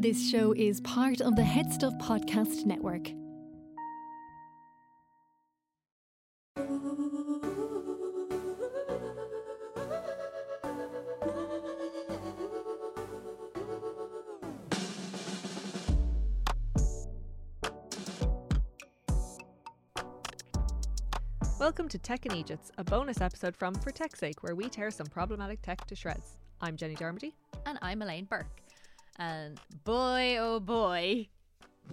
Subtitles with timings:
[0.00, 3.08] This show is part of the Headstuff Podcast Network.
[21.58, 24.92] Welcome to Tech and Egypts, a bonus episode from For Tech's Sake, where we tear
[24.92, 26.36] some problematic tech to shreds.
[26.60, 27.32] I'm Jenny Darmody.
[27.66, 28.67] And I'm Elaine Burke.
[29.18, 31.28] And boy, oh boy,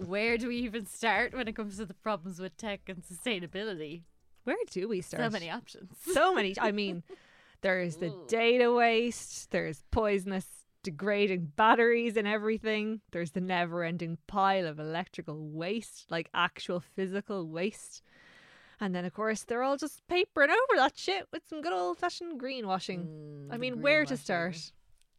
[0.04, 4.02] where do we even start when it comes to the problems with tech and sustainability?
[4.44, 5.24] Where do we start?
[5.24, 5.90] So many options.
[6.12, 6.54] So many.
[6.60, 7.02] I mean,
[7.62, 10.46] there's the data waste, there's poisonous,
[10.84, 17.48] degrading batteries and everything, there's the never ending pile of electrical waste, like actual physical
[17.48, 18.02] waste.
[18.78, 21.98] And then, of course, they're all just papering over that shit with some good old
[21.98, 23.06] fashioned greenwashing.
[23.06, 24.70] Mm, I mean, where to start?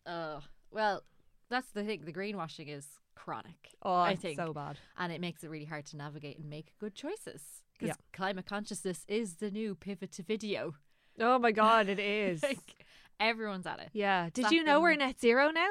[0.06, 0.40] Oh,
[0.72, 1.04] well,
[1.50, 2.04] that's the thing.
[2.06, 3.72] The greenwashing is chronic.
[3.82, 4.38] Oh, I it's think.
[4.38, 4.78] so bad.
[4.98, 7.42] And it makes it really hard to navigate and make good choices.
[7.80, 7.94] Yeah.
[8.14, 10.74] Climate consciousness is the new pivot to video.
[11.20, 12.44] Oh my God, it is.
[12.44, 12.86] like,
[13.20, 13.90] everyone's at it.
[13.94, 14.30] yeah.
[14.34, 15.70] Did you know we're Slapping- net zero now?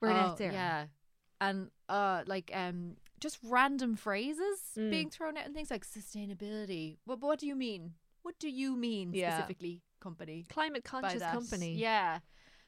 [0.00, 0.52] We're Oh, net zero.
[0.52, 0.86] Yeah.
[1.40, 4.90] And uh like um just random phrases Mm.
[4.90, 6.98] being thrown out and things like sustainability.
[7.04, 7.94] What what do you mean?
[8.22, 9.34] What do you mean Yeah.
[9.36, 10.44] specifically, company?
[10.48, 11.74] Climate conscious company.
[11.74, 12.18] Yeah.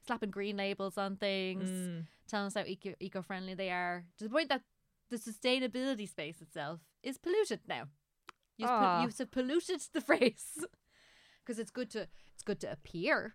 [0.06, 2.06] Slapping green labels on things, Mm.
[2.26, 4.04] telling us how eco eco friendly they are.
[4.18, 4.62] To the point that
[5.10, 7.88] the sustainability space itself is polluted now.
[8.56, 9.02] You've, pol- Ah.
[9.02, 10.64] you've polluted the phrase.
[11.44, 13.34] Because it's good to it's good to appear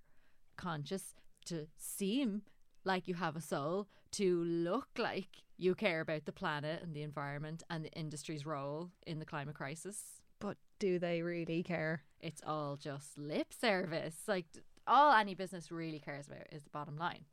[0.57, 1.13] conscious,
[1.45, 2.43] to seem
[2.83, 7.01] like you have a soul, to look like you care about the planet and the
[7.01, 10.21] environment and the industry's role in the climate crisis.
[10.39, 12.03] But do they really care?
[12.19, 14.15] It's all just lip service.
[14.27, 14.45] Like
[14.87, 17.25] all any business really cares about is the bottom line,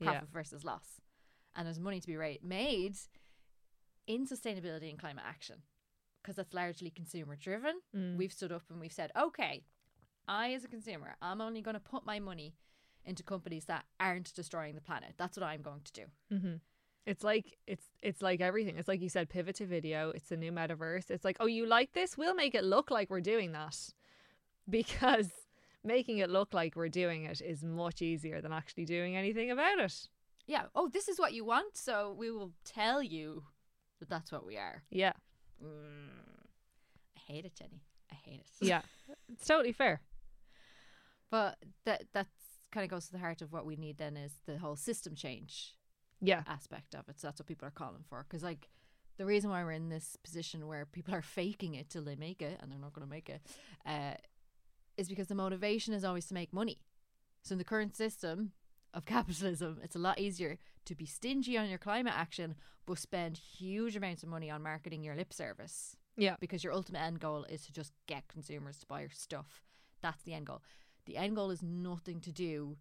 [0.00, 0.32] profit Yeah.
[0.32, 1.00] versus loss,
[1.54, 2.96] and there's money to be ra- made
[4.06, 5.62] in sustainability and climate action
[6.22, 7.80] because that's largely consumer driven.
[7.94, 8.16] Mm.
[8.16, 9.64] We've stood up and we've said, okay,
[10.26, 12.54] I as a consumer, I'm only going to put my money
[13.04, 15.14] into companies that aren't destroying the planet.
[15.16, 16.02] That's what I'm going to do.
[16.32, 16.54] Mm-hmm.
[17.06, 18.76] It's like it's it's like everything.
[18.76, 20.10] It's like you said, pivot to video.
[20.10, 21.10] It's the new metaverse.
[21.10, 22.18] It's like, oh, you like this?
[22.18, 23.78] We'll make it look like we're doing that,
[24.68, 25.30] because
[25.84, 29.78] making it look like we're doing it is much easier than actually doing anything about
[29.78, 30.08] it.
[30.46, 30.64] Yeah.
[30.74, 33.44] Oh, this is what you want, so we will tell you
[34.00, 34.82] that that's what we are.
[34.90, 35.12] Yeah,
[35.62, 36.08] Mm.
[37.16, 37.82] I hate it, Jenny.
[38.12, 38.46] I hate it.
[38.66, 38.82] yeah,
[39.32, 40.00] it's totally fair.
[41.30, 42.30] But that that's
[42.70, 45.14] kind of goes to the heart of what we need then is the whole system
[45.14, 45.74] change
[46.20, 47.18] Yeah, aspect of it.
[47.20, 48.24] So that's what people are calling for.
[48.28, 48.68] Because like
[49.16, 52.40] the reason why we're in this position where people are faking it till they make
[52.40, 53.42] it, and they're not going to make it,
[53.84, 54.14] uh,
[54.98, 56.78] is because the motivation is always to make money.
[57.42, 58.52] So in the current system
[58.92, 63.38] of capitalism, it's a lot easier to be stingy on your climate action, but spend
[63.38, 67.44] huge amounts of money on marketing your lip service yeah, because your ultimate end goal
[67.44, 69.62] is to just get consumers to buy your stuff.
[70.02, 70.62] That's the end goal.
[71.06, 72.76] The end goal is nothing to do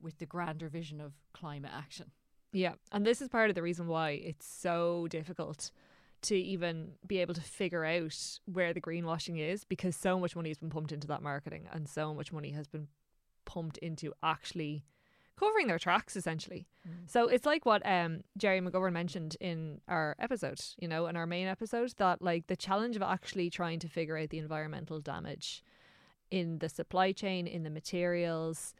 [0.00, 2.12] with the grander vision of climate action.
[2.52, 2.74] yeah.
[2.92, 5.70] And this is part of the reason why it's so difficult
[6.22, 10.50] to even be able to figure out where the greenwashing is, because so much money
[10.50, 12.88] has been pumped into that marketing, and so much money has been
[13.44, 14.84] pumped into actually
[15.38, 16.66] covering their tracks essentially.
[17.06, 21.26] So it's like what um Gerry McGovern mentioned in our episode, you know, in our
[21.26, 25.62] main episode, that like the challenge of actually trying to figure out the environmental damage
[26.30, 28.74] in the supply chain, in the materials,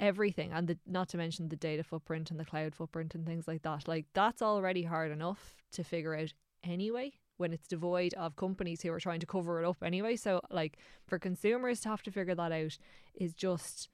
[0.00, 3.46] everything, and the, not to mention the data footprint and the cloud footprint and things
[3.46, 3.86] like that.
[3.86, 6.32] Like that's already hard enough to figure out
[6.64, 10.16] anyway when it's devoid of companies who are trying to cover it up anyway.
[10.16, 12.78] So like for consumers to have to figure that out
[13.14, 13.88] is just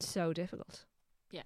[0.00, 0.84] so difficult.
[1.30, 1.42] Yeah.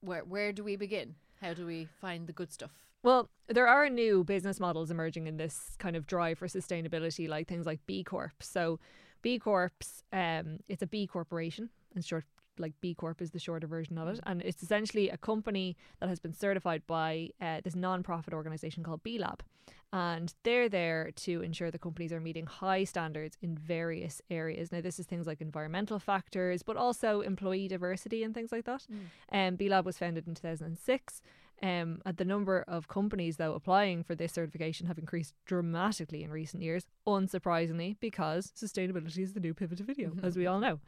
[0.00, 1.16] Where where do we begin?
[1.40, 2.72] How do we find the good stuff?
[3.02, 7.46] Well, there are new business models emerging in this kind of drive for sustainability, like
[7.46, 8.42] things like B Corp.
[8.42, 8.80] So,
[9.22, 9.72] B Corps,
[10.12, 12.24] um, it's a B corporation, in short,
[12.58, 16.08] like B Corp is the shorter version of it, and it's essentially a company that
[16.08, 19.42] has been certified by uh, this non-profit organization called B Lab,
[19.92, 24.70] and they're there to ensure the companies are meeting high standards in various areas.
[24.70, 28.86] Now, this is things like environmental factors, but also employee diversity and things like that.
[29.32, 31.22] Um, B Lab was founded in 2006.
[31.62, 36.30] Um, uh, the number of companies, though, applying for this certification have increased dramatically in
[36.30, 40.78] recent years, unsurprisingly, because sustainability is the new pivot to video, as we all know.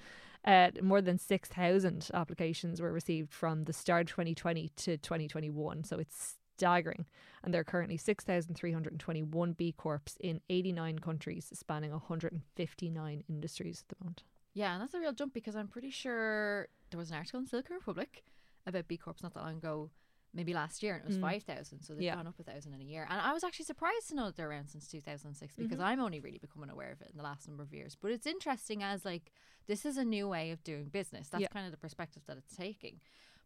[0.45, 5.99] Uh, more than 6,000 applications were received from the start of 2020 to 2021, so
[5.99, 7.07] it's staggering.
[7.43, 14.05] And there are currently 6,321 B Corps in 89 countries, spanning 159 industries at the
[14.05, 14.23] moment.
[14.53, 17.47] Yeah, and that's a real jump because I'm pretty sure there was an article in
[17.47, 18.25] Silicon Republic
[18.67, 19.91] about B Corps not that long ago,
[20.33, 21.23] maybe last year and it was Mm.
[21.23, 21.83] 5,000.
[21.83, 22.15] So they've Yeah.
[22.15, 23.05] gone up a thousand in a year.
[23.11, 25.85] And I was actually surprised to know that they're around since 2006 because Mhm.
[25.85, 27.97] I'm only really becoming aware of it in the last number of years.
[27.97, 29.33] But it's interesting as like
[29.67, 31.29] this is a new way of doing business.
[31.29, 31.49] That's Yeah.
[31.49, 33.01] kind of the perspective that it's taking.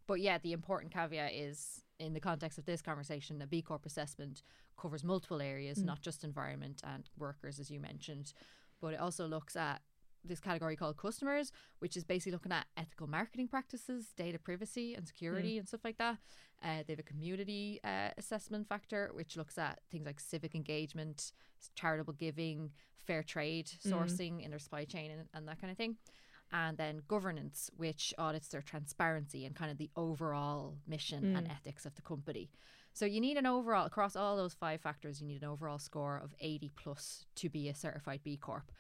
[0.07, 3.87] But yeah, the important caveat is in the context of this conversation, a B Corp
[3.87, 4.43] assessment
[4.77, 5.85] covers multiple areas, Mm.
[5.87, 8.35] not just environment and workers, as you mentioned,
[8.81, 9.81] but it also looks at
[10.25, 15.07] this category called customers, which is basically looking at ethical marketing practices, data privacy and
[15.07, 16.19] security, and stuff like that.
[16.63, 21.33] Uh, they have a community uh, assessment factor, which looks at things like civic engagement,
[21.75, 25.97] charitable giving, fair trade sourcing in their supply chain, and, and that kind of thing.
[26.53, 31.51] And then governance, which audits their transparency and kind of the overall mission and Mm.
[31.51, 32.51] ethics of the company.
[32.93, 35.21] So you need an overall across all those five factors.
[35.21, 38.71] You need an overall score of eighty plus to be a certified B Corp,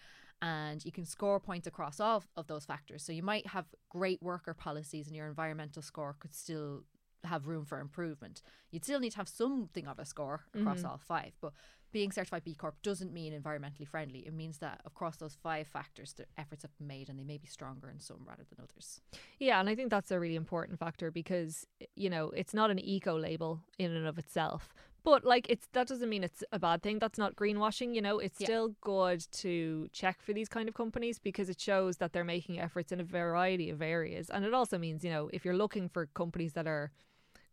[0.42, 3.02] and you can score points across all of- those factors.
[3.02, 6.84] So you might have great worker policies, and your environmental score could still
[7.25, 8.42] have room for improvement.
[8.70, 10.90] You'd still need to have something of a score across Mhm.
[10.90, 11.54] all five, but
[11.90, 14.26] being certified B Corp doesn't mean environmentally friendly.
[14.26, 17.38] It means that across those five factors, the efforts have been made, and they may
[17.38, 19.00] be stronger in some rather than others.
[19.38, 22.78] Yeah, and I think that's a really important factor because you know it's not an
[22.78, 26.82] eco label in and of itself, but like it's that doesn't mean it's a bad
[26.82, 26.98] thing.
[26.98, 27.94] That's not greenwashing.
[27.94, 28.46] You know, it's Yeah.
[28.46, 32.58] still good to check for these kind of companies because it shows that they're making
[32.58, 35.88] efforts in a variety of areas, and it also means you know if you're looking
[35.88, 36.90] for companies that are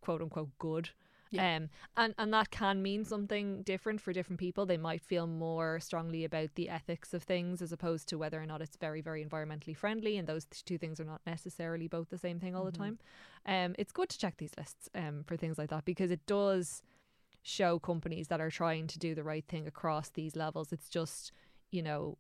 [0.02, 0.90] quote unquote good.
[1.34, 1.56] Yeah.
[1.56, 4.66] Um, and, and that can mean something different for different people.
[4.66, 8.46] They might feel more strongly about the ethics of things as opposed to whether or
[8.46, 10.18] not it's very, very environmentally friendly.
[10.18, 12.78] And those two things are not necessarily both the same thing all the Mhm.
[12.78, 13.00] time.
[13.46, 16.84] Um, it's good to check these lists um, for things like that because it does
[17.44, 20.72] show companies that are trying to do the right thing across these levels.
[20.72, 21.32] It's just,
[21.72, 22.18] you know,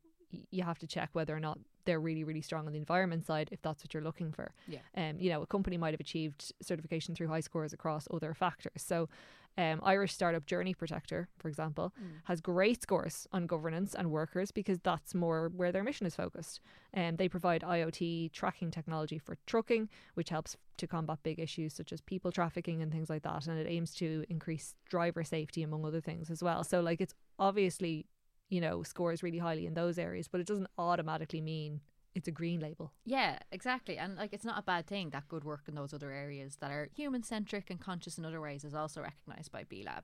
[0.50, 3.50] you have to check whether or not they're really, really strong on the environment side
[3.52, 4.54] if that's what you're looking for.
[4.68, 4.80] Yeah.
[4.96, 8.84] Um, you know, a company might have achieved certification through high scores across other factors.
[8.84, 9.10] So,
[9.58, 12.22] um, Irish startup Journey Protector, for example, Mm.
[12.26, 16.62] has great scores on governance and workers because that's more where their mission is focused.
[16.94, 21.92] And they provide IoT tracking technology for trucking, which helps to combat big issues such
[21.92, 23.46] as people trafficking and things like that.
[23.48, 26.64] And it aims to increase driver safety, among other things, as well.
[26.64, 28.08] So, like, it's obviously,
[28.50, 31.82] you know, scores really highly in those areas, but it doesn't automatically mean
[32.14, 32.92] it's a green label.
[33.06, 33.98] Yeah, exactly.
[33.98, 36.72] And like it's not a bad thing that good work in those other areas that
[36.72, 40.04] are human centric and conscious in other ways is also recognised by B Lab.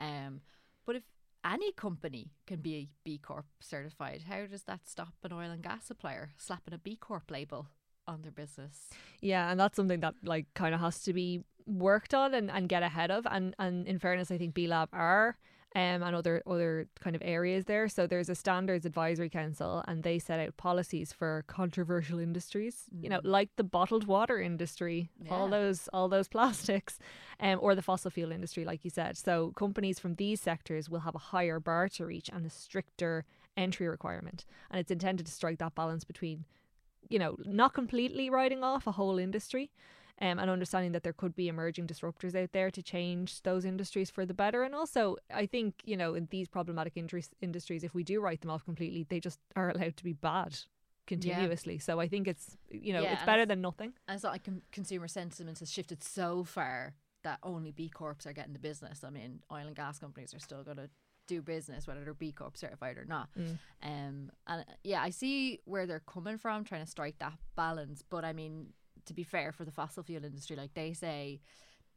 [0.00, 0.40] Um,
[0.86, 1.02] but if
[1.44, 5.84] any company can be B Corp certified, how does that stop an oil and gas
[5.86, 7.68] supplier slapping a B Corp label
[8.06, 8.88] on their business?
[9.20, 12.68] Yeah, and that's something that like kind of has to be worked on and, and
[12.68, 13.26] get ahead of.
[13.30, 15.36] And and in fairness, I think B Lab are
[15.74, 17.88] um and other other kind of areas there.
[17.88, 22.84] So there's a standards advisory council, and they set out policies for controversial industries.
[23.00, 23.26] You know, Mm.
[23.38, 26.98] like the bottled water industry, all those all those plastics,
[27.40, 29.16] um, or the fossil fuel industry, like you said.
[29.16, 33.24] So companies from these sectors will have a higher bar to reach and a stricter
[33.56, 36.44] entry requirement, and it's intended to strike that balance between
[37.08, 39.70] you know, not completely writing off a whole industry.
[40.22, 44.08] Um, and understanding that there could be emerging disruptors out there to change those industries
[44.08, 44.62] for the better.
[44.62, 48.40] And also, I think, you know, in these problematic industries, industries, if we do write
[48.40, 50.56] them off completely, they just are allowed to be bad
[51.08, 51.80] continuously.
[51.80, 53.94] So I think it's, you know, Yeah, it's better than nothing.
[54.06, 58.32] And it's not like consumer sentiment has shifted so far that only B Corps are
[58.32, 59.02] getting the business.
[59.02, 60.88] I mean, oil and gas companies are still going to
[61.26, 63.28] do business whether they're B Corp certified or not.
[63.36, 63.58] Mm.
[63.82, 68.04] Um, and yeah, I see where they're coming from, trying to strike that balance.
[68.08, 68.68] But I mean,
[69.06, 71.40] to be fair, for the fossil fuel industry, like they say,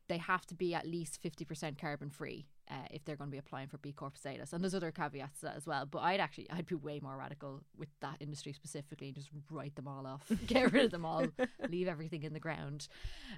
[0.08, 3.31] they have to be at least fifty percent carbon free uh, if they're going to
[3.31, 4.53] be applying for B Corp status.
[4.53, 5.86] And there's other caveats to that as well.
[5.86, 9.75] But I'd actually, I'd be way more radical with that industry specifically, and just write
[9.75, 11.25] them all off, get rid of them all,
[11.69, 12.88] leave everything in the ground.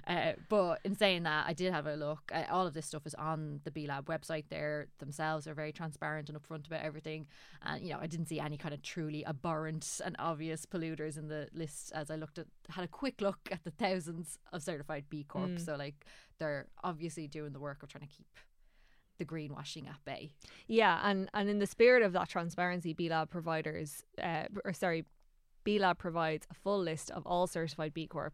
[0.06, 2.30] Uh, but in saying that, I did have a look.
[2.32, 4.44] Uh, all of this stuff is on the B Lab website.
[4.48, 7.26] There themselves are very transparent and upfront about everything.
[7.62, 11.28] And you know, I didn't see any kind of truly abhorrent and obvious polluters in
[11.28, 15.04] the list as I looked at had a quick look at the thousands of certified
[15.10, 15.50] B Corp.
[15.50, 15.64] Mm.
[15.64, 16.06] So like
[16.38, 18.26] they're obviously doing the work of trying to keep
[19.18, 20.30] the greenwashing at bay.
[20.66, 25.04] Yeah, and and in the spirit of that transparency, B Lab providers, uh, or sorry,
[25.64, 28.32] B Lab provides a full list of all certified B Corps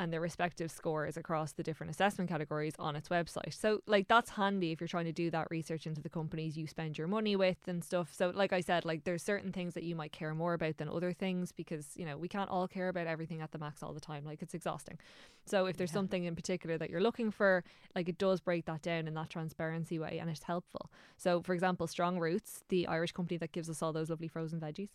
[0.00, 3.52] and their respective scores across the different assessment categories on its website.
[3.52, 6.66] So, like, that's handy if you're trying to do that research into the companies you
[6.66, 8.10] spend your money with and stuff.
[8.14, 10.88] So, like I said, like, there's certain things that you might care more about than
[10.88, 13.92] other things because, you know, we can't all care about everything at the max all
[13.92, 14.24] the time.
[14.24, 14.98] Like, it's exhausting.
[15.44, 15.94] So, if there's Yeah.
[15.94, 17.62] something in particular that you're looking for,
[17.94, 20.90] like, it does break that down in that transparency way and it's helpful.
[21.18, 24.60] So, for example, Strong Roots, the Irish company that gives us all those lovely frozen
[24.60, 24.88] veggies,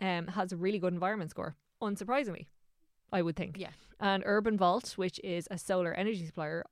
[0.00, 2.46] um, has a really good environment score, unsurprisingly,
[3.12, 3.56] I would think.
[3.58, 3.70] Yeah.
[4.00, 6.64] And UrbanVolt, which is a solar energy supplier,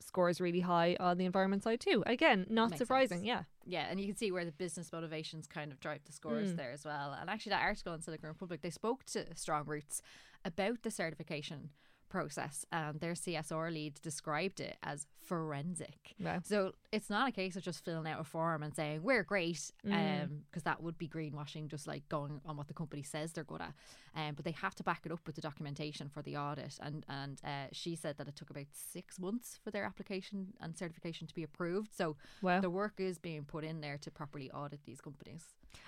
[0.00, 2.02] scores really high on the environment side too.
[2.06, 3.18] Again, not Makes surprising.
[3.18, 3.26] sense.
[3.26, 3.42] Yeah.
[3.64, 6.56] Yeah, and you can see where the business motivations kind of drive the scores Mm.
[6.56, 7.12] there as well.
[7.12, 10.02] And actually, that article in Silicon Republic, they spoke to Strong Roots
[10.44, 11.70] about the certification
[12.16, 15.06] process, and their CSR lead described it as
[15.46, 16.14] forensic.
[16.44, 19.70] So it's not a case of just filling out a form and saying we're great,
[19.86, 20.40] um, Mm.
[20.46, 23.62] because that would be greenwashing, just like going on what the company says they're good
[23.62, 23.74] at.
[24.14, 26.78] Um, but they have to back it up with the documentation for the audit.
[26.80, 30.76] And and uh, she said that it took about six months for their application and
[30.76, 31.94] certification to be approved.
[31.94, 32.60] So Wow.
[32.60, 35.44] the work is being put in there to properly audit these companies.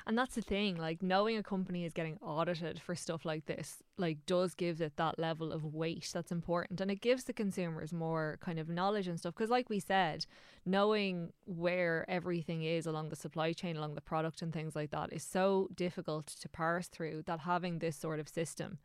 [0.06, 3.82] And that's the thing, like knowing a company is getting audited for stuff like this,
[3.96, 6.80] like does give it that level of weight that's important.
[6.80, 9.34] And it gives the consumers more kind of knowledge and stuff.
[9.34, 10.26] Because, like we said,
[10.66, 15.12] knowing where everything is along the supply chain, along the product and things like that
[15.12, 18.78] is so difficult to parse through that having this sort of system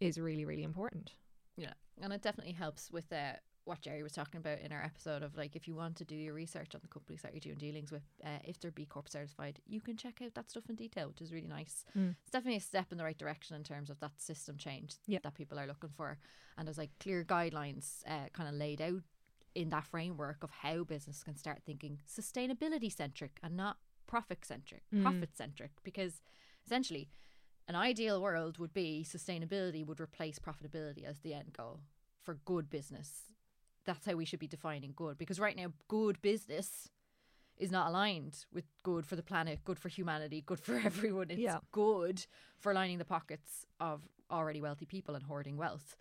[0.00, 1.12] is really, really important.
[1.56, 5.22] Yeah, and it definitely helps with uh, what Gerry was talking about in our episode
[5.22, 7.58] of like if you want to do your research on the companies that you're doing
[7.58, 10.74] dealings with, uh, if they're B Corp certified, you can check out that stuff in
[10.76, 11.84] detail, which is really nice.
[11.96, 12.16] Mm.
[12.22, 15.18] It's definitely a step in the right direction in terms of that system change Yeah.
[15.22, 16.18] that people are looking for,
[16.56, 19.02] and there's like clear guidelines uh, kind of laid out
[19.54, 23.76] in that framework of how business can start thinking sustainability centric and not
[24.06, 25.02] profit centric, Mm.
[25.02, 26.22] profit centric, because
[26.66, 27.08] essentially
[27.68, 31.80] an ideal world would be sustainability would replace profitability as the end goal
[32.22, 33.22] for good business.
[33.86, 36.88] That's how we should be defining good because right now, good business
[37.56, 41.30] is not aligned with good for the planet, good for humanity, good for everyone.
[41.30, 41.58] It's Yeah.
[41.72, 42.26] good
[42.58, 45.96] for lining the pockets of already wealthy people and hoarding wealth.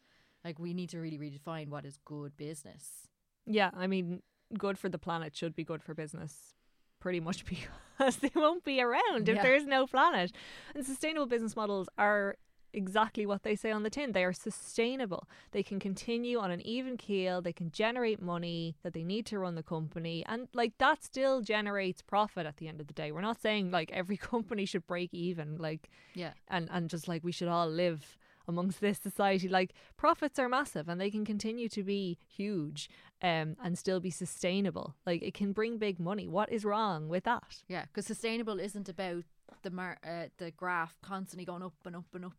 [0.45, 3.07] Like, we need to really redefine what is good business.
[3.45, 4.21] Yeah, I mean,
[4.57, 6.53] good for the planet should be good for business,
[6.99, 7.43] pretty much
[7.97, 9.43] because they won't be around if Yeah.
[9.43, 10.31] there's no planet.
[10.75, 12.37] And sustainable business models are
[12.73, 14.11] exactly what they say on the tin.
[14.11, 15.27] They are sustainable.
[15.51, 17.41] They can continue on an even keel.
[17.41, 20.23] They can generate money that they need to run the company.
[20.27, 23.11] And like that still generates profit at the end of the day.
[23.11, 26.33] We're not saying like every company should break even, like Yeah.
[26.47, 29.47] and, and just like we should all live amongst this society.
[29.47, 32.89] Like profits are massive and they can continue to be huge
[33.21, 34.95] um and still be sustainable.
[35.05, 36.27] Like it can bring big money.
[36.27, 37.63] What is wrong with that?
[37.67, 39.25] Yeah, because sustainable isn't about
[39.61, 42.33] the mar- uh, the graph constantly going up and up and up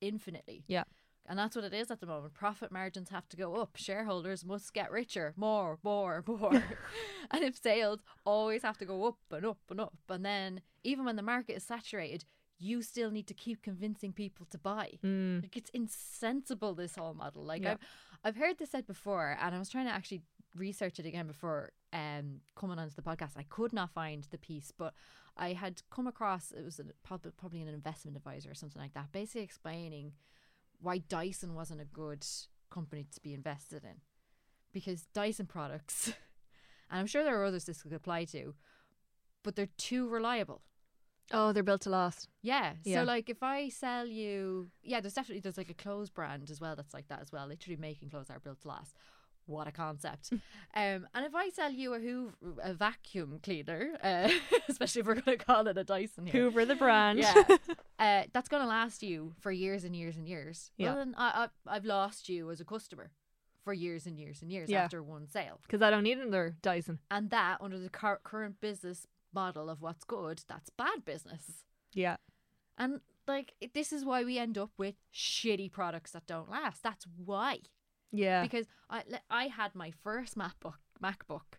[0.00, 0.64] infinitely.
[0.66, 0.84] Yeah.
[1.26, 2.34] And that's what it is at the moment.
[2.34, 3.76] Profit margins have to go up.
[3.76, 5.32] Shareholders must get richer.
[5.36, 6.52] More, more, more.
[7.30, 9.94] and if sales always have to go up and up and up.
[10.08, 12.24] And then even when the market is saturated,
[12.58, 14.98] you still need to keep convincing people to buy.
[15.04, 15.42] Mm.
[15.42, 17.44] Like it's insensible this whole model.
[17.44, 17.72] Like Yeah.
[17.72, 17.78] I've
[18.24, 20.22] I've heard this said before and I was trying to actually
[20.54, 23.36] research it again before um coming onto the podcast.
[23.36, 24.94] I could not find the piece, but
[25.36, 29.12] I had come across it was a, probably an investment advisor or something like that,
[29.12, 30.12] basically explaining
[30.80, 32.26] why Dyson wasn't a good
[32.70, 34.00] company to be invested in.
[34.72, 36.08] Because Dyson products,
[36.90, 38.54] and I'm sure there are others this could apply to,
[39.42, 40.62] but they're too reliable.
[41.32, 42.28] Oh, they're built to last.
[42.42, 42.72] Yeah.
[42.84, 43.00] Yeah.
[43.00, 46.60] So like if I sell you yeah, there's definitely there's like a clothes brand as
[46.60, 47.46] well that's like that as well.
[47.46, 48.96] Literally making clothes that are built to last.
[49.46, 50.32] What a concept.
[50.32, 50.40] um
[51.14, 54.30] and if I sell you a Hoover a vacuum cleaner, uh,
[54.68, 56.42] especially if we're gonna call it a Dyson here.
[56.42, 57.18] Hoover the brand.
[57.18, 57.42] Yeah.
[57.98, 60.70] uh, that's gonna last you for years and years and years.
[60.76, 60.88] Yeah.
[60.90, 63.10] Well then I, I I've lost you as a customer
[63.64, 64.84] for years and years and years Yeah.
[64.84, 65.60] after one sale.
[65.62, 66.98] Because I don't need another Dyson.
[67.10, 71.64] And that under the cur- current business model of what's good, that's bad business.
[71.92, 72.16] Yeah.
[72.78, 76.82] And like this is why we end up with shitty products that don't last.
[76.82, 77.58] That's why.
[78.12, 78.42] Yeah.
[78.42, 81.58] Because I I had my first MacBook MacBook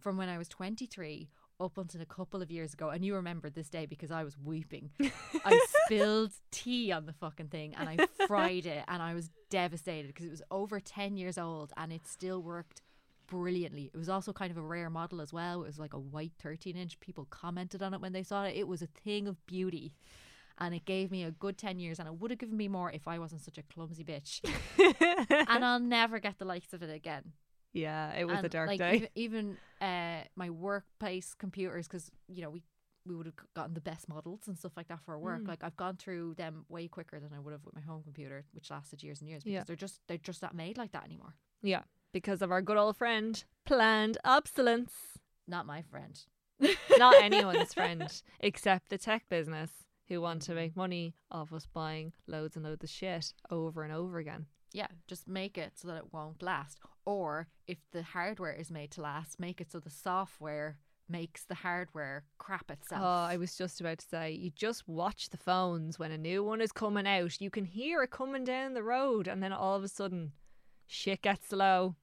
[0.00, 1.28] from when I was 23
[1.60, 4.38] up until a couple of years ago and you remember this day because I was
[4.38, 4.90] weeping.
[5.44, 10.08] I spilled tea on the fucking thing and I fried it and I was devastated
[10.08, 12.82] because it was over 10 years old and it still worked
[13.26, 13.90] brilliantly.
[13.92, 15.62] It was also kind of a rare model as well.
[15.62, 17.00] It was like a white 13 inch.
[17.00, 18.56] People commented on it when they saw it.
[18.56, 19.94] It was a thing of beauty.
[20.60, 22.90] And it gave me a good 10 years, and it would have given me more
[22.90, 24.40] if I wasn't such a clumsy bitch.
[25.48, 27.32] and I'll never get the likes of it again.
[27.72, 28.94] yeah, it was a dark like, day.
[28.94, 32.62] Even, even uh, my workplace computers, because, you know, we
[33.08, 35.40] we would have gotten the best models and stuff like that for our work.
[35.42, 35.48] Mm.
[35.48, 38.44] Like I've gone through them way quicker than I would have with my home computer,
[38.52, 39.64] which lasted years and years because Yeah.
[39.64, 41.34] they're just they're just not made like that anymore.
[41.62, 41.82] yeah.
[42.12, 44.92] Because of our good old friend, planned obsolescence.
[45.46, 46.18] Not my friend.
[46.98, 48.10] Not anyone's friend,
[48.40, 49.70] except the tech business
[50.08, 53.92] who want to make money off us buying loads and loads of shit over and
[53.92, 54.46] over again.
[54.72, 56.78] Yeah, just make it so that it won't last.
[57.06, 61.54] Or if the hardware is made to last, make it so the software makes the
[61.54, 63.00] hardware crap itself.
[63.02, 66.44] Oh, I was just about to say, you just watch the phones when a new
[66.44, 67.40] one is coming out.
[67.40, 70.32] You can hear it coming down the road, and then all of a sudden,
[70.86, 71.96] shit gets slow.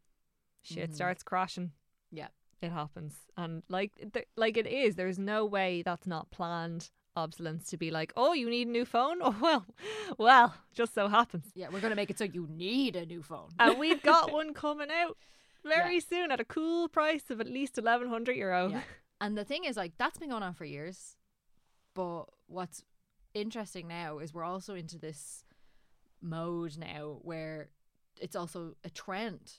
[0.64, 0.96] shit Mhm.
[0.96, 1.72] starts crashing.
[2.10, 2.30] Yeah.
[2.62, 4.96] it happens, and like th- like it is.
[4.96, 8.86] There's no way that's not planned obsolescence to be like, oh, you need a new
[8.86, 9.20] phone.
[9.24, 9.66] Oh well,
[10.18, 13.50] well, just so happens, Yeah, we're gonna make it so you need a new phone.
[13.60, 15.18] and we've got one coming out
[15.64, 18.70] very soon at a cool price of at least eleven hundred euro.
[18.70, 18.82] Yeah.
[19.22, 21.16] And the thing is, like, that's been going on for years.
[21.94, 22.84] But what's
[23.34, 25.46] interesting now is we're also into this
[26.22, 27.70] mode now where
[28.20, 29.54] it's also a trend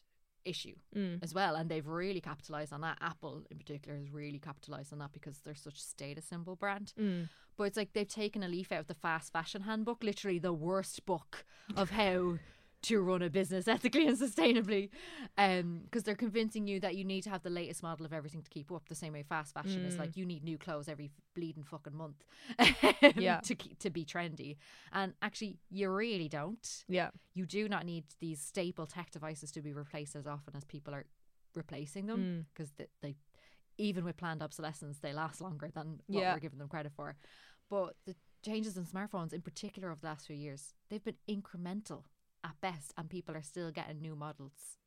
[0.46, 1.22] issue Mm.
[1.22, 1.56] as well.
[1.56, 2.98] And they've really capitalized on that.
[3.00, 6.92] Apple, in particular, has really capitalized on that because they're such a status symbol brand.
[6.98, 7.28] Mm.
[7.56, 10.52] But it's like they've taken a leaf out of the fast fashion handbook, literally the
[10.52, 12.38] worst book of how
[12.86, 14.90] to run a business ethically and sustainably.
[15.38, 18.42] Um, because they're convincing you that you need to have the latest model of everything
[18.42, 18.88] to keep up.
[18.88, 19.98] The same way fast fashion is Mm.
[19.98, 22.24] like you need new clothes every bleeding fucking month,
[23.16, 23.40] Yeah.
[23.40, 24.56] to keep, to be trendy.
[24.92, 26.84] And actually, you really don't.
[26.88, 30.64] Yeah, You do not need these staple tech devices to be replaced as often as
[30.64, 31.06] people are
[31.54, 32.44] replacing them Mm.
[32.52, 33.16] because they, they
[33.78, 36.34] even with planned obsolescence they last longer than what Yeah.
[36.34, 37.16] we're giving them credit for
[37.70, 42.04] but the changes in smartphones in particular over the last few years they've been incremental
[42.44, 44.78] at best and people are still getting new models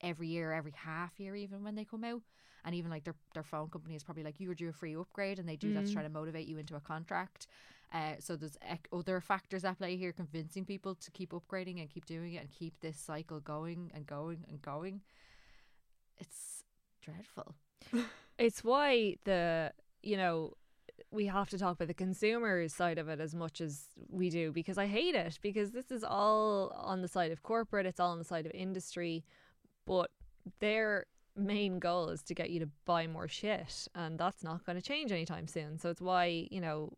[0.00, 2.22] every year every half year even when they come out.
[2.64, 4.94] And even like their, their phone company is probably like you were due a free
[4.96, 5.92] upgrade and they do that to Mm.
[5.92, 7.46] try to motivate you into a contract.
[7.92, 11.88] Uh, so there's ec- other factors at play here convincing people to keep upgrading and
[11.88, 15.00] keep doing it and keep this cycle going and going and going.
[16.18, 16.64] It's
[17.02, 17.54] dreadful.
[18.38, 20.54] It's why the you know
[21.10, 24.52] we have to talk about the consumer side of it as much as we do
[24.52, 28.10] because I hate it because this is all on the side of corporate, it's all
[28.10, 29.24] on the side of industry,
[29.86, 30.10] but
[30.60, 34.76] their main goal is to get you to buy more shit, and that's not going
[34.76, 35.78] to change anytime soon.
[35.78, 36.92] So it's why you know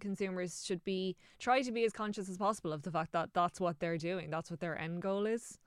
[0.00, 3.60] consumers should be try to be as conscious as possible of the fact that that's
[3.60, 5.58] what they're doing, that's what their end goal is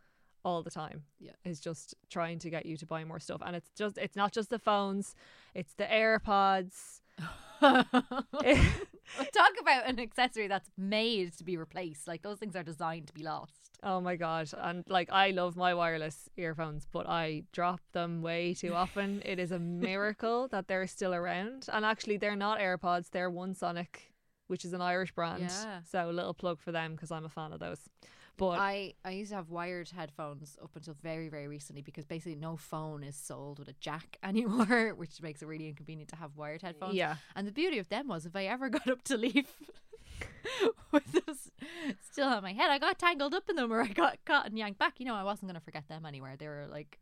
[0.46, 1.34] all the time Yeah.
[1.44, 4.32] is just trying to get you to buy more stuff and it's just it's not
[4.32, 5.14] just the phones
[5.54, 7.02] it's the airpods
[7.62, 12.08] Talk about an accessory that's made to be replaced.
[12.08, 13.54] Like those things are designed to be lost.
[13.84, 18.54] oh my god and like i love my wireless earphones but i drop them way
[18.54, 23.10] too often it is a miracle that they're still around and actually they're not airpods
[23.12, 24.12] they're one sonic
[24.48, 25.80] which is an irish brand Yeah.
[25.90, 27.80] so a little plug for them because i'm a fan of those
[28.40, 32.36] but I, I used to have wired headphones up until very, very recently because basically
[32.36, 36.36] no phone is sold with a jack anymore, which makes it really inconvenient to have
[36.36, 36.96] wired headphones.
[36.96, 39.52] yeah And the beauty of them was if I ever got up to leave
[40.92, 41.52] with this
[42.12, 44.58] still on my head, I got tangled up in them or I got caught and
[44.58, 45.00] yanked back.
[45.00, 46.36] You know, I wasn't going to forget them anywhere.
[46.38, 47.00] They were like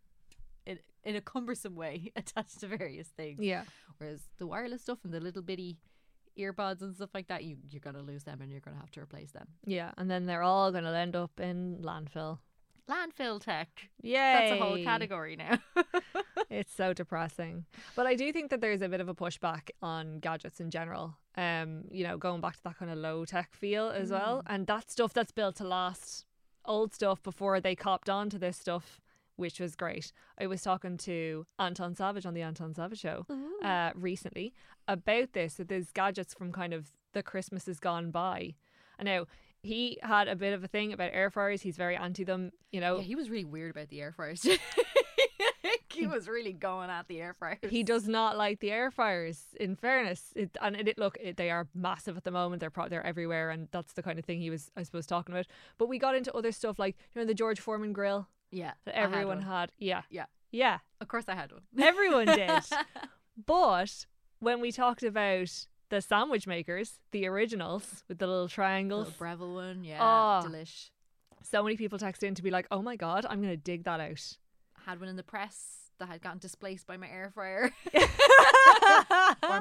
[0.66, 3.40] in, in a cumbersome way attached to various things.
[3.40, 3.64] yeah
[3.98, 5.78] Whereas the wireless stuff and the little bitty
[6.38, 8.82] earbuds and stuff like that, you, you're going to lose them and you're going to
[8.82, 9.48] have to replace them.
[9.66, 12.40] yeah and then they're all going to end up in landfill
[12.90, 13.90] Landfill tech.
[14.02, 14.40] Yeah.
[14.40, 15.60] That's a whole category now.
[16.50, 17.66] it's so depressing.
[17.96, 21.18] But I do think that there's a bit of a pushback on gadgets in general.
[21.36, 24.38] Um, you know, going back to that kind of low tech feel as well.
[24.38, 24.54] Mm.
[24.54, 26.26] And that stuff that's built to last
[26.66, 29.02] old stuff before they copped on to this stuff,
[29.38, 30.12] which was great.
[30.40, 33.26] I was talking to Anton Savage on the Anton Savage show
[33.64, 34.54] uh, recently
[34.88, 38.56] about this, that there's gadgets from kind of the Christmas Christmases gone by.
[39.00, 39.26] And now
[39.62, 41.62] he had a bit of a thing about air fryers.
[41.62, 42.98] He's very anti them, you know.
[42.98, 44.46] Yeah, he was really weird about the air fryers.
[45.94, 47.60] he was really going at the air fryers.
[47.70, 49.44] He does not like the air fryers.
[49.60, 52.60] In fairness, it, and it, it- look, it, they are massive at the moment.
[52.60, 55.34] They're pro- they're everywhere, and that's the kind of thing he was, I suppose, talking
[55.34, 55.48] about.
[55.78, 58.96] But we got into other stuff like you know the George Foreman grill Yeah, that
[58.96, 59.72] I had everyone had.
[59.78, 60.26] Yeah, Yeah.
[60.52, 60.80] yeah.
[61.02, 61.62] Of course, I had one.
[61.80, 62.50] Everyone did.
[63.46, 64.06] But
[64.40, 65.50] when we talked about
[65.90, 70.00] the sandwich makers, the originals with the little triangles, Little Breville one, yeah,
[70.44, 70.48] Oh.
[70.48, 70.90] delish.
[71.44, 74.00] so many people texted in to be like, "Oh my god, I'm gonna dig that
[74.00, 74.38] out."
[74.76, 77.72] I Had one in the press that had gotten displaced by my air fryer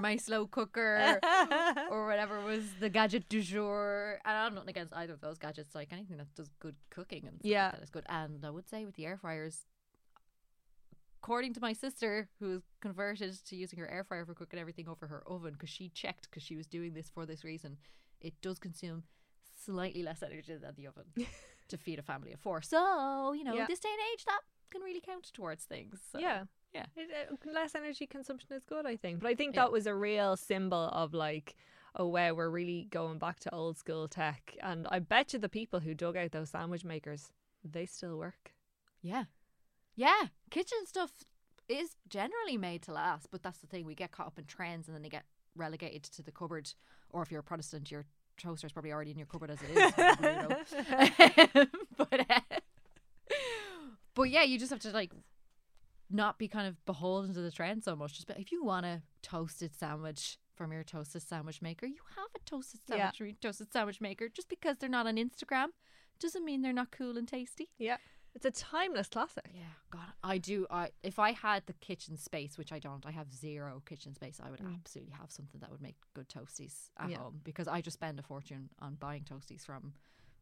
[0.07, 1.21] my slow cooker
[1.91, 4.19] or whatever was the gadget du jour.
[4.25, 5.75] And I'm not against either of those gadgets.
[5.75, 7.65] Like anything that does good cooking and stuff Yeah.
[7.67, 8.07] like that is good.
[8.09, 9.57] And I would say with the air fryers,
[11.23, 15.07] according to my sister, who's converted to using her air fryer for cooking everything over
[15.09, 17.77] her oven, because she checked because she was doing this for this reason,
[18.21, 19.03] it does consume
[19.65, 21.05] slightly less energy than the oven
[21.69, 22.63] to feed a family of four.
[22.63, 23.67] So you know, Yeah.
[23.67, 24.41] this day and age, that
[24.71, 25.99] can really count towards things.
[26.13, 26.45] So, yeah.
[26.97, 27.05] Yeah.
[27.31, 29.21] Uh, less energy consumption is good, I think.
[29.21, 29.63] But I think Yeah.
[29.63, 31.57] that was a real symbol of like,
[31.95, 34.55] oh wow, we're really going back to old school tech.
[34.63, 37.33] And I bet you the people who dug out those sandwich makers,
[37.65, 38.53] they still work.
[39.03, 39.25] Yeah.
[39.95, 40.25] Yeah.
[40.51, 41.25] Kitchen stuff
[41.69, 43.85] is generally made to last, but that's the thing.
[43.87, 45.25] We get caught up in trends and then they get
[45.57, 46.73] relegated to the cupboard.
[47.11, 48.05] Or if you're a Protestant, your
[48.37, 51.67] toaster is probably already in your cupboard as it is.
[51.97, 52.41] but, uh,
[54.15, 55.13] but yeah, you just have to like
[56.11, 58.15] not be kind of beholden to the trend so much.
[58.15, 62.39] Just if you want a toasted sandwich from your toasted sandwich maker, you have a
[62.49, 62.97] toasted Yeah.
[62.97, 64.29] sandwich from your toasted sandwich maker.
[64.29, 65.69] Just because they're not on Instagram
[66.19, 67.69] doesn't mean they're not cool and tasty.
[67.79, 67.97] Yeah.
[68.35, 69.47] It's a timeless classic.
[69.55, 70.67] Yeah, God, I do.
[70.71, 74.41] I if I had the kitchen space, which I don't, I have zero kitchen space.
[74.45, 77.11] I would absolutely have something that would make good toasties at Mm.
[77.13, 77.19] Yeah.
[77.19, 79.95] home because I just spend a fortune on buying toasties from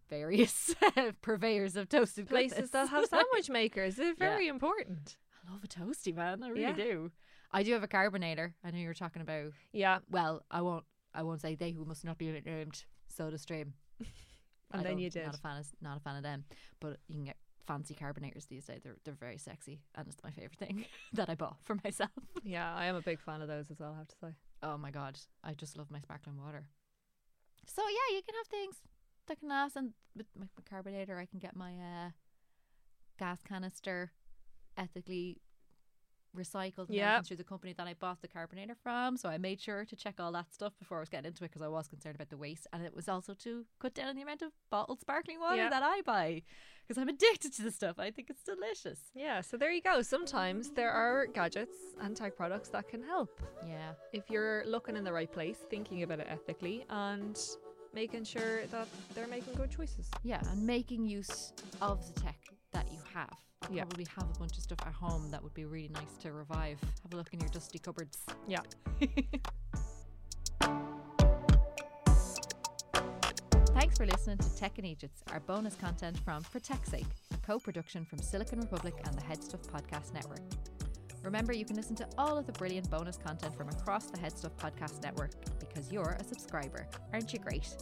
[0.08, 0.74] various
[1.22, 3.94] purveyors of toasted Places that have sandwich makers.
[3.96, 5.16] They're very important.
[5.46, 6.42] I love a toasty, man.
[6.42, 6.72] I really Yeah.
[6.72, 7.12] do.
[7.52, 8.54] I do have a carbonator.
[8.64, 9.52] I know you were talking about.
[9.72, 9.98] Yeah.
[10.10, 10.84] Well, I won't.
[11.14, 12.84] I won't say they who must not be named.
[13.16, 13.72] SodaStream.
[14.72, 15.24] And I then you did.
[15.26, 15.58] Not a fan.
[15.58, 16.44] Of, not a fan of them.
[16.80, 18.80] But you can get fancy carbonators these days.
[18.82, 22.10] They're they're very sexy, and it's my favorite thing that I bought for myself.
[22.42, 24.34] Yeah, I am a big fan of those as well, I have to say.
[24.64, 26.66] Oh my god, I just love my sparkling water.
[27.66, 28.76] So yeah, you can have things
[29.26, 32.10] that can last, and with my, my carbonator, I can get my uh,
[33.16, 34.10] gas canister
[34.76, 35.40] ethically
[36.36, 37.22] recycled Yeah.
[37.22, 39.16] through the company that I bought the carbonator from.
[39.16, 41.48] So I made sure to check all that stuff before I was getting into it
[41.52, 44.16] because I was concerned about the waste, and it was also to cut down on
[44.16, 45.68] the amount of bottled sparkling water Yeah.
[45.70, 46.42] that I buy
[46.82, 48.00] because I'm addicted to the stuff.
[48.00, 49.12] I think it's delicious.
[49.14, 50.02] Yeah, so there you go.
[50.02, 53.40] Sometimes there are gadgets and tech products that can help.
[53.64, 53.94] Yeah.
[54.12, 57.38] If you're looking in the right place, thinking about it ethically, and
[57.92, 60.10] making sure that they're making good choices.
[60.24, 62.38] Yeah, and making use of the tech
[62.74, 63.30] that you have.
[63.70, 63.84] You Yeah.
[63.84, 66.78] probably have a bunch of stuff at home that would be really nice to revive.
[67.02, 68.18] Have a look in your dusty cupboards.
[68.46, 68.60] Yeah.
[73.74, 77.36] Thanks for listening to Tech and Egypts, our bonus content from For Tech's Sake, a
[77.46, 80.40] co-production from Silicon Republic and the Headstuff Podcast Network.
[81.22, 84.52] Remember, you can listen to all of the brilliant bonus content from across the Headstuff
[84.58, 86.86] Podcast Network because you're a subscriber.
[87.12, 87.76] Aren't you great?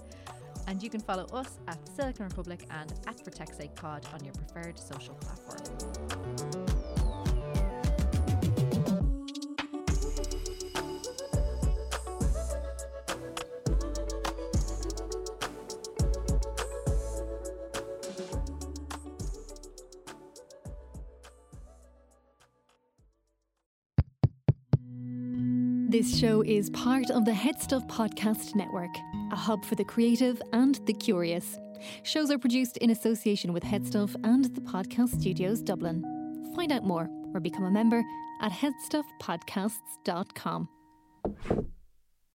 [0.67, 4.25] And you can follow us at Silicon Republic and at For Tech's Sake Pod on
[4.25, 5.63] your preferred social platform.
[25.93, 28.89] This show is part of the Headstuff Podcast Network,
[29.33, 31.59] a hub for the creative and the curious.
[32.05, 36.05] Shows are produced in association with Headstuff and the Podcast Studios Dublin.
[36.55, 38.05] Find out more or become a member
[38.41, 40.69] at headstuffpodcasts.com.